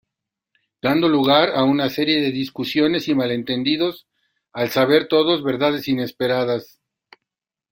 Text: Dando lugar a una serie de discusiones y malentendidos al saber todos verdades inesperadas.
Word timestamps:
Dando 0.81 1.07
lugar 1.07 1.49
a 1.53 1.63
una 1.63 1.87
serie 1.91 2.19
de 2.21 2.31
discusiones 2.31 3.07
y 3.07 3.13
malentendidos 3.13 4.07
al 4.51 4.69
saber 4.71 5.07
todos 5.07 5.43
verdades 5.43 5.87
inesperadas. 5.87 6.81